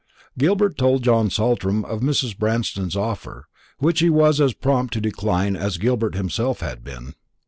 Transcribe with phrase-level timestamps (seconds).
[0.35, 2.35] Gilbert told John Saltram of Mrs.
[2.35, 3.45] Branston's offer,
[3.77, 7.13] which he was as prompt to decline as Gilbert himself had been.